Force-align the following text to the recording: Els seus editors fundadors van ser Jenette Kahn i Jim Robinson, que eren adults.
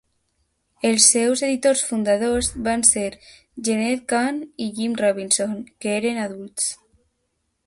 Els 0.89 1.03
seus 1.15 1.43
editors 1.47 1.83
fundadors 1.89 2.49
van 2.69 2.85
ser 2.91 3.05
Jenette 3.69 4.09
Kahn 4.15 4.43
i 4.67 4.71
Jim 4.81 4.97
Robinson, 5.07 5.57
que 5.79 5.97
eren 6.03 6.23
adults. 6.27 6.71